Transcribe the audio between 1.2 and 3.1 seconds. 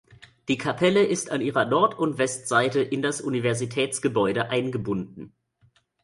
an ihrer Nord- und Westseite in